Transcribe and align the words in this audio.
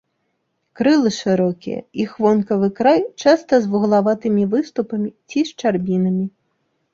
Крылы 0.79 1.09
шырокія, 1.17 1.79
іх 2.03 2.15
вонкавы 2.25 2.69
край 2.79 2.99
часта 3.21 3.53
з 3.67 3.71
вуглаватымі 3.75 4.43
выступамі 4.55 5.09
ці 5.29 5.39
шчарбінамі. 5.53 6.25